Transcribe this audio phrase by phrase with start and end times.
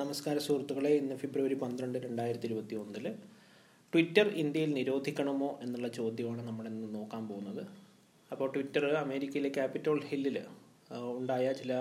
[0.00, 3.06] നമസ്കാര സുഹൃത്തുക്കളെ ഇന്ന് ഫെബ്രുവരി പന്ത്രണ്ട് രണ്ടായിരത്തി ഇരുപത്തി ഒന്നിൽ
[3.92, 7.62] ട്വിറ്റർ ഇന്ത്യയിൽ നിരോധിക്കണമോ എന്നുള്ള ചോദ്യമാണ് നമ്മൾ ഇന്ന് നോക്കാൻ പോകുന്നത്.
[8.30, 10.36] അപ്പോൾ ട്വിറ്റർ അമേരിക്കയിലെ ക്യാപിറ്റോൾ ഹില്ലിൽ
[11.20, 11.72] ഉണ്ടായ ചില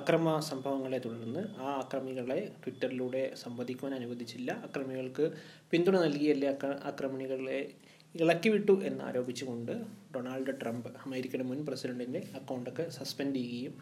[0.00, 4.50] അക്രമ സംഭവങ്ങളെ തുടർന്ന് ആ അക്രമികളെ ട്വിറ്ററിലൂടെ സംവദിക്കുവാൻ അനുവദിച്ചില്ല.
[4.68, 5.26] അക്രമികൾക്ക്
[5.72, 7.60] പിന്തുണ നൽകിയല്ലേ അക്ര അക്രമണികളെ
[8.14, 9.74] ഇളക്കി വിട്ടു എന്ന് ആരോപിച്ചുകൊണ്ട്
[10.16, 13.74] ഡൊണാൾഡ് ട്രംപ് അമേരിക്കയുടെ മുൻ പ്രസിഡന്റിന്റെ അക്കൗണ്ടൊക്കെ സസ്പെൻഡ് ചെയ്യുകയും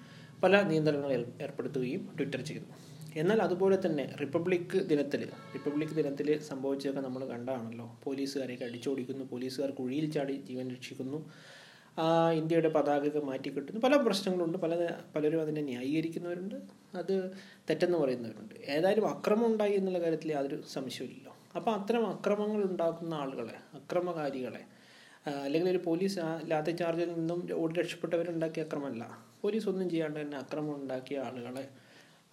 [0.44, 1.12] പല നിയന്ത്രണങ്ങൾ
[1.46, 2.68] ഏർപ്പെടുത്തുകയും ട്വിറ്റർ ചെയ്തു.
[3.16, 5.24] എന്നാൽ അതുപോലെ തന്നെ റിപ്പബ്ലിക് ദിനത്തിൽ
[5.54, 11.26] റിപ്പബ്ലിക് ദിനത്തിൽ സംഭവിച്ചതൊക്കെ നമ്മൾ കണ്ടതാണല്ലോ പോലീസുകാരെയൊക്കെ അടിച്ചോടിക്കുന്നു പോലീസുകാർ കുഴിയിൽ ചാടി ജീവൻ രക്ഷിക്കുന്നു.
[12.32, 14.58] ഇന്ത്യയുടെ പതാകയൊക്കെ മാറ്റി കിട്ടുന്നു പല പ്രശ്നങ്ങളുണ്ട്.
[14.58, 16.54] പല പലരും അതിനെ ന്യായീകരിക്കുന്നവരുണ്ട്.
[16.94, 17.32] അത്
[17.70, 18.54] തെറ്റെന്ന് പറയുന്നവരുണ്ട്.
[18.64, 24.64] ഏതായാലും അക്രമം ഉണ്ടായി എന്നുള്ള കാര്യത്തിൽ യാതൊരു സംശയമില്ലല്ലോ അപ്പോൾ അത്തരം അക്രമങ്ങൾ ഉണ്ടാക്കുന്ന ആളുകളെ അക്രമകാരികളെ
[25.28, 29.24] അല്ലെങ്കിൽ ഒരു പോലീസ് ലാത്തി ചാർജിൽ നിന്നും ഓടി രക്ഷപ്പെട്ടവരുണ്ടാക്കിയ അക്രമമല്ല.
[29.40, 31.68] പോലീസ് ഒന്നും ചെയ്യാണ്ട് തന്നെ അക്രമം ഉണ്ടാക്കിയ ആളുകളെ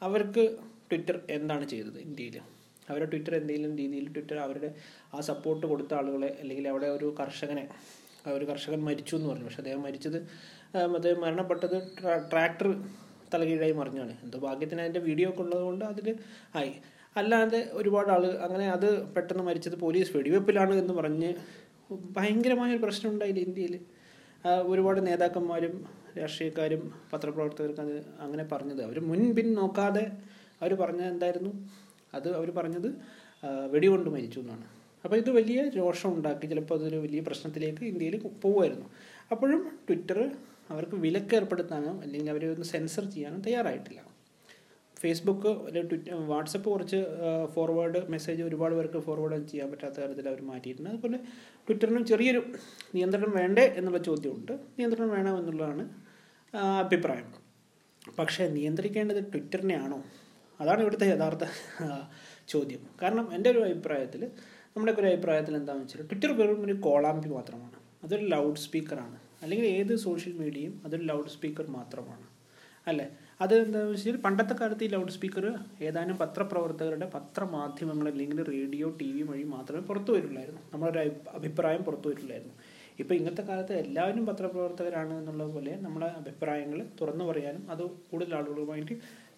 [0.01, 0.43] അവർക്ക്
[0.89, 2.35] ട്വിറ്റർ എന്താണ് ചെയ്തത് ഇന്ത്യയിൽ
[2.89, 4.69] അവരുടെ ട്വിറ്റർ എന്തെങ്കിലും രീതിയിൽ ട്വിറ്റർ അവരുടെ
[5.13, 7.65] ആ സപ്പോർട്ട് കൊടുത്ത ആളുകളെ അല്ലെങ്കിൽ അവിടെ ഒരു കർഷകനെ
[8.35, 9.45] ഒരു കർഷകൻ മരിച്ചു എന്ന് പറഞ്ഞു.
[9.45, 10.17] പക്ഷെ അദ്ദേഹം മരിച്ചത്
[10.97, 11.77] അദ്ദേഹം മരണപ്പെട്ടത്
[12.31, 12.67] ട്രാക്ടർ
[13.33, 14.13] തലകീഴായി മറിഞ്ഞാണ്.
[14.23, 16.07] എന്തോ ഭാഗ്യത്തിന് അതിന്റെ വീഡിയോ ഒക്കെ ഉള്ളതുകൊണ്ട് അതിൽ
[16.55, 16.73] ആയി.
[17.15, 21.29] അല്ലാതെ ഒരുപാട് ആൾ അങ്ങനെ അത് പെട്ടെന്ന് മരിച്ചത് പോലീസ് വെടിവെപ്പിലാണ് എന്ന് പറഞ്ഞ്
[22.17, 23.75] ഭയങ്കരമായ ഒരു പ്രശ്നം ഉണ്ടായില്ല ഇന്ത്യയിൽ
[24.71, 25.75] ഒരുപാട് നേതാക്കന്മാരും
[26.19, 26.81] രാഷ്ട്രീയക്കാരും
[27.13, 28.81] പത്രപ്രവർത്തകർക്ക് അത് അങ്ങനെ പറഞ്ഞത്.
[28.83, 30.05] അവർ മുൻപിൻ നോക്കാതെ
[30.61, 31.51] അവർ പറഞ്ഞത് എന്തായിരുന്നു?
[32.13, 32.89] അത് അവർ പറഞ്ഞത്
[33.73, 34.65] വെടികൊണ്ട് മരിച്ചു എന്നാണ്.
[35.05, 38.87] അപ്പോൾ ഇത് വലിയ രോഷം ഉണ്ടാക്കി ചിലപ്പോൾ അതൊരു വലിയ പ്രശ്നത്തിലേക്ക് ഇന്ത്യയിൽ പോകുമായിരുന്നു
[39.31, 40.19] അപ്പോഴും ട്വിറ്റർ
[40.71, 43.99] അവർക്ക് വിലക്ക് ഏർപ്പെടുത്താനോ അല്ലെങ്കിൽ അവരെ ഒന്ന് സെൻസർ ചെയ്യാനോ തയ്യാറായിട്ടില്ല.
[45.01, 46.99] ഫേസ്ബുക്ക് അല്ലെങ്കിൽ ട്വിറ്റർ വാട്സപ്പ് കുറച്ച്
[47.55, 50.89] ഫോർവേഡ് മെസ്സേജ് ഒരുപാട് പേർക്ക് ഫോർവേഡ് ചെയ്യാൻ പറ്റാത്ത കാര്യത്തിൽ അവർ മാറ്റിയിട്ടുണ്ട്.
[50.93, 51.19] അതുപോലെ
[51.65, 52.41] ട്വിറ്ററിനും ചെറിയൊരു
[52.95, 54.53] നിയന്ത്രണം വേണ്ടേ എന്നുള്ള ചോദ്യമുണ്ട്.
[54.77, 55.85] നിയന്ത്രണം വേണമെന്നുള്ളതാണ്
[56.83, 57.29] അഭിപ്രായം.
[58.19, 59.99] പക്ഷേ നിയന്ത്രിക്കേണ്ടത് ട്വിറ്ററിനെയാണോ
[60.61, 61.45] അതാണ് ഇവിടുത്തെ യഥാർത്ഥ
[62.53, 62.83] ചോദ്യം.
[63.01, 64.21] കാരണം എന്റെ ഒരു അഭിപ്രായത്തിൽ
[64.73, 67.77] നമ്മുടെ ഒരു അഭിപ്രായത്തിൽ എന്താണെന്ന് വെച്ചാൽ ട്വിറ്റർ വെറും ഒരു കോളാമ്പി മാത്രമാണ്.
[68.05, 72.25] അതൊരു ലൗഡ് സ്പീക്കറാണ് അല്ലെങ്കിൽ ഏത് സോഷ്യൽ മീഡിയയും അതൊരു ലൗഡ് സ്പീക്കർ മാത്രമാണ്.
[72.87, 73.05] അല്ലേ?
[73.41, 75.45] അത് എന്താണെന്ന് വെച്ചാൽ പണ്ടത്തെ കാലത്ത് ഈ ലൗഡ് സ്പീക്കർ
[75.81, 80.99] ഏതാനും പത്രപ്രവർത്തകരുടെ പത്രമാധ്യമങ്ങൾ അല്ലെങ്കിൽ റേഡിയോ ടി വി വഴി മാത്രമേ പുറത്തു വരുള്ളായിരുന്നു നമ്മളൊരു
[81.39, 82.55] അഭിപ്രായം പുറത്തു വരില്ലായിരുന്നു.
[82.99, 88.95] ഇപ്പോൾ ഇന്നത്തെ കാലത്ത് എല്ലാവരും പത്രപ്രവർത്തകരാണ് എന്നുള്ള പോലെ നമ്മുടെ അഭിപ്രായങ്ങൾ തുറന്നു പറയാനും അത് കൂടുതൽ ആളുകളുമായിട്ട്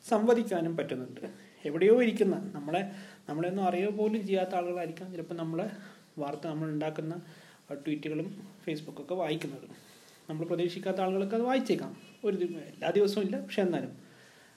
[0.10, 1.22] സംവദിക്കാനും പറ്റുന്നുണ്ട്.
[1.66, 2.82] എവിടെയോ ഇരിക്കുന്ന നമ്മളെ
[3.30, 5.68] നമ്മളെയൊന്നും അറിയുക പോലും ചെയ്യാത്ത ആളുകളായിരിക്കാം ചിലപ്പോൾ നമ്മളെ
[6.18, 7.16] വാർത്ത നമ്മൾ ഉണ്ടാക്കുന്ന
[7.86, 8.30] ട്വീറ്റുകളും
[8.66, 9.68] ഫേസ്ബുക്കൊക്കെ വായിക്കുന്നത്.
[10.30, 11.98] നമ്മൾ പ്രതീക്ഷിക്കാത്ത ആളുകളൊക്കെ അത് വായിച്ചേക്കാം.
[12.24, 12.38] ഒരു
[12.72, 14.10] എല്ലാ ദിവസവും ഇല്ല പക്ഷെ എന്നാലും.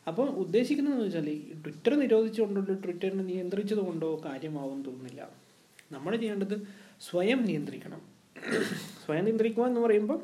[0.08, 5.28] അപ്പോൾ ഉദ്ദേശിക്കുന്നതെന്ന് വെച്ചാൽ ഈ ട്വിറ്റർ നിരോധിച്ചുകൊണ്ടോ ട്വിറ്ററിനെ നിയന്ത്രിച്ചത് കൊണ്ടോ കാര്യമാവും തോന്നുന്നില്ല.
[5.92, 6.66] നമ്മൾ ചെയ്യേണ്ടത്
[7.00, 8.00] സ്വയം നിയന്ത്രിക്കണം.
[9.04, 10.20] സ്വയം നിയന്ത്രിക്കുക എന്ന് പറയുമ്പോൾ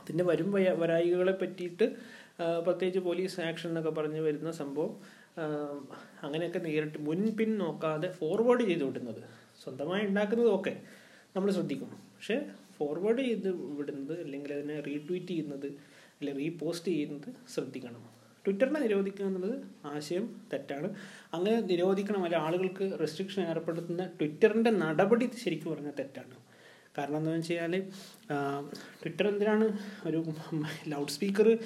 [0.00, 1.96] അതിന്റെ വരും വരായികളെ പറ്റിയിട്ട്
[2.64, 4.96] പ്രത്യേകിച്ച് പോലീസ് ആക്ഷൻ എന്നൊക്കെ പറഞ്ഞ് വരുന്ന സംഭവം
[6.22, 9.22] അങ്ങനെയൊക്കെ നേരിട്ട് മുൻപിൻ നോക്കാതെ ഫോർവേഡ് ചെയ്ത് വിടുന്നത്
[9.64, 10.82] സ്വന്തമായി ഉണ്ടാക്കുന്നതൊക്കെ
[11.36, 12.36] നമ്മൾ ശ്രദ്ധിക്കും പക്ഷേ
[12.82, 13.48] ഫോർവേഡ് ചെയ്ത്
[13.78, 15.68] വിടുന്നത് അല്ലെങ്കിൽ അതിനെ റീട്വീറ്റ് ചെയ്യുന്നത്
[16.18, 18.02] അല്ലെങ്കിൽ റീപോസ്റ്റ് ചെയ്യുന്നത് ശ്രദ്ധിക്കണം.
[18.44, 19.56] ട്വിറ്ററിനെ നിരോധിക്കുക എന്നുള്ളത്
[19.86, 20.88] ആശയം തെറ്റാണ്.
[21.34, 26.34] അങ്ങനെ നിരോധിക്കണം അല്ലെങ്കിൽ ആളുകൾക്ക് റെസ്ട്രിക്ഷൻ ഏർപ്പെടുത്തുന്ന ട്വിറ്ററിന്റെ നടപടി ശരിക്കും പറഞ്ഞാൽ തെറ്റാണ്.
[26.98, 27.84] കാരണം എന്താണെന്ന് വെച്ച് കഴിഞ്ഞാൽ
[29.02, 29.66] ട്വിറ്റർ എന്തിനാണ്
[30.08, 30.18] ഒരു
[30.92, 31.58] ലൗഡ് സ്പീക്കർ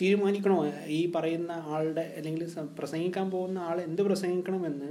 [0.00, 0.58] തീരുമാനിക്കണോ?
[0.98, 2.44] ഈ പറയുന്ന ആളുടെ അല്ലെങ്കിൽ
[2.78, 4.90] പ്രസംഗിക്കാൻ പോകുന്ന ആൾ എന്ത് പ്രസംഗിക്കണമെന്ന്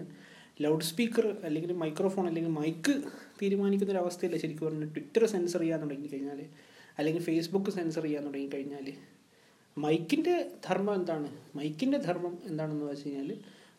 [0.59, 2.93] ലൗഡ് സ്പീക്കർ അല്ലെങ്കിൽ മൈക്രോഫോൺ അല്ലെങ്കിൽ മൈക്ക്
[3.41, 6.39] തീരുമാനിക്കുന്ന ഒരു അവസ്ഥയില്ല ശരിക്കും പറഞ്ഞാൽ ട്വിറ്റർ സെൻസർ ചെയ്യാൻ തുടങ്ങിക്കഴിഞ്ഞാൽ
[6.97, 8.87] അല്ലെങ്കിൽ ഫേസ്ബുക്ക് സെൻസർ ചെയ്യാൻ തുടങ്ങിക്കഴിഞ്ഞാൽ
[9.77, 10.33] മൈക്കിന്റെ
[10.65, 11.27] ധർമ്മം എന്താണ്?
[11.55, 13.29] മൈക്കിന്റെ ധർമ്മം എന്താണെന്ന് വെച്ച് കഴിഞ്ഞാൽ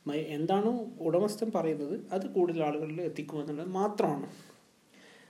[0.07, 0.71] മൈ എന്താണോ
[1.01, 4.29] ഉടമസ്ഥൻ പറയുന്നത് അത് കൂടുതൽ ആളുകളിൽ എത്തിക്കുക എന്നുള്ളത് മാത്രമാണ്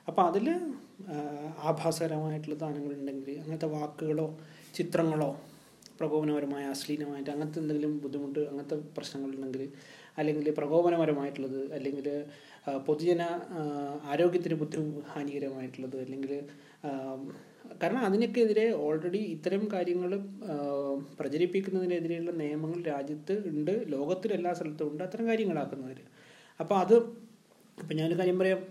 [0.09, 0.47] അപ്പോൾ അതിൽ
[1.63, 4.27] ആഭാസകരമായിട്ടുള്ള സാധനങ്ങളുണ്ടെങ്കിൽ അങ്ങനത്തെ വാക്കുകളോ
[4.75, 5.31] ചിത്രങ്ങളോ
[5.99, 9.65] പ്രകോപനപരമായ അശ്ലീലമായിട്ട് അങ്ങനത്തെ എന്തെങ്കിലും ബുദ്ധിമുട്ട് അങ്ങനത്തെ പ്രശ്നങ്ങളുണ്ടെങ്കിൽ
[10.19, 12.25] അല്ലെങ്കിൽ പ്രകോപനപരമായിട്ടുള്ളത് അല്ലെങ്കിൽ
[12.87, 13.23] പൊതുജന
[14.05, 14.77] ആരോഗ്യത്തിന് ബുദ്ധി
[15.09, 16.43] ഹാനികരമായിട്ടുള്ളത് അല്ലെങ്കിൽ
[17.83, 20.21] കാരണം അതിനൊക്കെ എതിരെ ഓൾറെഡി ഇത്തരം കാര്യങ്ങൾ
[21.21, 26.01] പ്രചരിപ്പിക്കുന്നതിനെതിരെയുള്ള നിയമങ്ങൾ രാജ്യത്ത് ഉണ്ട് ലോകത്തിൽ എല്ലാ സ്ഥലത്തും ഉണ്ട് അത്തരം കാര്യങ്ങളാക്കുന്നവർ
[26.61, 26.95] അപ്പോൾ അത്
[27.83, 28.67] ഇപ്പം ഞാനൊരു കാര്യം പറയാം.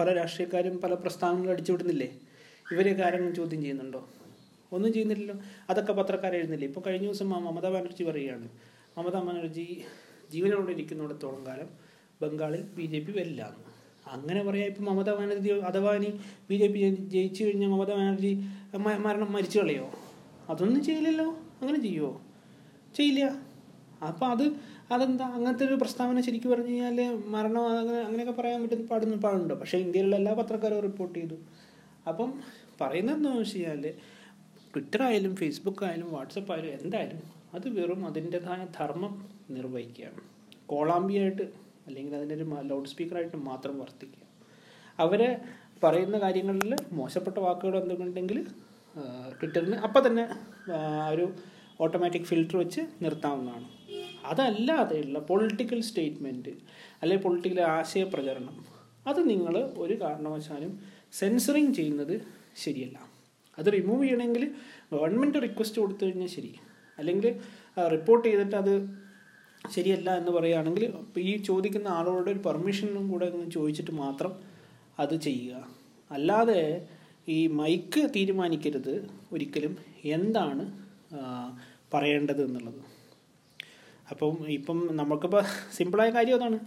[0.00, 2.08] പല രാഷ്ട്രീയക്കാരും പല പ്രസ്ഥാനങ്ങളും അടിച്ചുവിടുന്നില്ലേ?
[2.72, 4.08] ഇവരെയൊക്കെ ആരെങ്കിലും ചോദ്യം ചെയ്യുന്നുണ്ടോ?
[4.72, 5.36] ഒന്നും ചെയ്യുന്നില്ലല്ലോ.
[5.70, 8.48] അതൊക്കെ പത്രക്കാർ എഴുതുന്നില്ലേ ഇപ്പോൾ കഴിഞ്ഞ ദിവസം മമതാ ബാനർജി പറയുകയാണ്.
[8.98, 9.84] മമതാ ബാനർജി
[10.30, 11.68] ജീവനോടെ ഇരിക്കുന്നിടത്തോളം കാലം
[12.22, 13.72] ബംഗാളിൽ ബി ജെ പി വരില്ല എന്ന്
[14.10, 16.10] അങ്ങനെ പറയാം ഇപ്പം മമതാ ബാനർജി അഥവാ ഇനി
[16.50, 16.80] ബി ജെ പി
[17.14, 18.32] ജയിച്ചു കഴിഞ്ഞാൽ മമതാ ബാനർജി
[19.06, 19.86] മരണം മരിച്ചു കളയോ?
[20.48, 21.28] അതൊന്നും ചെയ്യില്ലല്ലോ.
[21.60, 22.12] അങ്ങനെ ചെയ്യുമോ
[22.96, 23.24] ചെയ്യില്ല.
[24.08, 24.44] അപ്പം അത്
[24.90, 25.24] അതെന്താ?
[25.24, 29.54] അങ്ങനത്തെ ഒരു പ്രസ്താവന ശരിക്കും പറഞ്ഞു കഴിഞ്ഞാൽ മരണം അങ്ങനെ അങ്ങനെയൊക്കെ പറയാൻ പറ്റുന്ന പാടുന്ന പാടുണ്ടോ?
[29.54, 31.36] പക്ഷേ ഇന്ത്യയിലുള്ള എല്ലാ പത്രക്കാരും റിപ്പോർട്ട് ചെയ്തു.
[32.08, 32.30] അപ്പം
[32.80, 33.94] പറയുന്നത് വെച്ച് കഴിഞ്ഞാൽ
[34.74, 37.20] ട്വിറ്റർ ആയാലും ഫേസ്ബുക്ക് ആയാലും വാട്സപ്പ് ആയാലും എന്തായാലും
[37.56, 39.12] അത് വെറും അതിന്റെതായ ധർമ്മം
[39.50, 40.20] നിർവഹിക്കുകയാണ്.
[40.66, 41.42] കോളാമ്പിയായിട്ട്
[41.86, 44.24] അല്ലെങ്കിൽ അതിന്റെ ഒരു ലൗഡ് സ്പീക്കറായിട്ട് മാത്രം വർത്തിക്കുക.
[44.98, 45.40] അവരെ
[45.82, 48.46] പറയുന്ന കാര്യങ്ങളിൽ മോശപ്പെട്ട വാക്കുകൾ എന്തുണ്ടെങ്കിൽ
[49.40, 50.24] ട്വിറ്ററിന് അപ്പം തന്നെ
[51.12, 51.32] ഒരു
[51.80, 53.68] ഓട്ടോമാറ്റിക് ഫിൽറ്റർ വെച്ച് നിർത്താവുന്നതാണ്.
[54.24, 56.52] അതല്ലാതെയുള്ള പൊളിറ്റിക്കൽ സ്റ്റേറ്റ്മെന്റ്
[57.02, 58.66] അല്ലെങ്കിൽ പൊളിറ്റിക്കൽ ആശയപ്രചരണം
[59.06, 60.80] അത് നിങ്ങൾ ഒരു കാരണവശാലും
[61.12, 62.14] സെൻസറിങ് ചെയ്യുന്നത്
[62.56, 62.98] ശരിയല്ല.
[63.58, 64.54] അത് റിമൂവ് ചെയ്യണമെങ്കിൽ
[64.92, 66.52] ഗവൺമെന്റ് റിക്വസ്റ്റ് കൊടുത്തു കഴിഞ്ഞാൽ ശരി.
[66.98, 67.40] അല്ലെങ്കിൽ
[67.92, 68.88] റിപ്പോർട്ട് ചെയ്തിട്ട് അത്
[69.74, 74.32] ശരിയല്ല എന്ന് പറയുകയാണെങ്കിൽ ഈ ചോദിക്കുന്ന ആളോട് ഒരു പെർമിഷനും കൂടെ ഒന്ന് ചോദിച്ചിട്ട് മാത്രം
[74.98, 75.68] അത് ചെയ്യുക.
[76.10, 76.86] അല്ലാതെ
[77.28, 79.76] ഈ മൈക്ക് തീരുമാനിക്കരുത് ഒരിക്കലും.
[80.04, 80.86] എന്താണ്
[81.94, 82.80] പറയേണ്ടത് എന്നുള്ളത്.
[84.10, 86.58] അപ്പം ഇപ്പം നമുക്കിപ്പോൾ സിമ്പിളായ കാര്യം അതാണ്.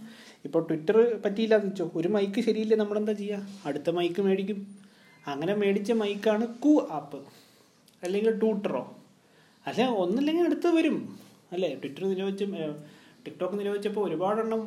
[0.44, 1.90] ഇപ്പോൾ ട്വിറ്റർ പറ്റിയില്ല എന്ന് വെച്ചോ.
[1.94, 4.76] ഒരു മൈക്ക് ശരിയില്ല നമ്മളെന്താ ചെയ്യുക അടുത്ത മൈക്ക് മേടിക്കും.
[5.26, 7.20] അങ്ങനെ മേടിച്ച മൈക്കാണ് കു ആപ്പ്
[8.02, 8.96] അല്ലെങ്കിൽ ട്യൂട്ടറോ
[9.66, 11.18] അല്ല ഒന്നില്ലെങ്കിൽ അടുത്ത് വരും.
[11.52, 12.44] അല്ലേ ട്വിറ്റർ നിരോധിച്ച
[13.26, 14.60] ടിക്ടോക്ക് നിരോധിച്ചപ്പോൾ ഒരുപാടെണ്ണം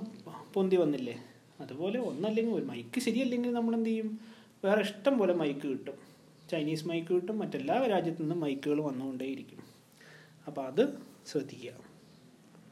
[0.54, 1.16] പൊന്തി വന്നില്ലേ?
[1.62, 4.20] അതുപോലെ ഒന്നല്ലെങ്കിൽ ഒരു മൈക്ക് ശരിയല്ലെങ്കിൽ നമ്മൾ എന്ത് ചെയ്യും?
[4.66, 5.98] വേറെ ഇഷ്ടം പോലെ മൈക്ക് കിട്ടും.
[6.52, 7.40] ചൈനീസ് മൈക്ക് കിട്ടും.
[7.40, 9.60] മറ്റെല്ലാ രാജ്യത്തു നിന്നും മൈക്കുകൾ വന്നുകൊണ്ടേയിരിക്കും.
[10.48, 10.84] അപ്പോൾ അത്
[11.28, 11.93] ശ്രദ്ധിക്കുക.